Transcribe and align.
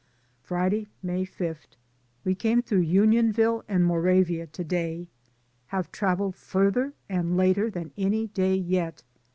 Friday, 0.41 0.87
May 1.03 1.25
5. 1.25 1.67
We 2.23 2.33
came 2.33 2.63
through 2.63 2.79
Unionville 2.79 3.63
and 3.67 3.85
Moravia 3.85 4.47
to 4.47 4.63
day. 4.63 5.09
Have 5.67 5.91
traveled 5.91 6.33
farther 6.35 6.93
and 7.07 7.37
later 7.37 7.69
than 7.69 7.91
any 7.95 8.25
day 8.25 8.55
yet. 8.55 9.03